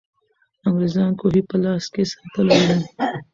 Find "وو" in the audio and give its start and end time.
2.61-2.75